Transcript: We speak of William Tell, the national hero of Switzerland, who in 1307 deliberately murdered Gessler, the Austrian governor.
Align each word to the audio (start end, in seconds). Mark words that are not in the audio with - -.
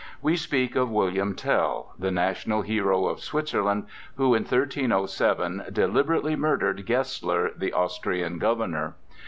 We 0.19 0.35
speak 0.35 0.75
of 0.75 0.89
William 0.89 1.35
Tell, 1.35 1.93
the 1.99 2.09
national 2.09 2.63
hero 2.63 3.05
of 3.05 3.19
Switzerland, 3.19 3.85
who 4.17 4.33
in 4.33 4.41
1307 4.45 5.65
deliberately 5.71 6.35
murdered 6.35 6.87
Gessler, 6.87 7.51
the 7.55 7.71
Austrian 7.71 8.39
governor. 8.39 8.95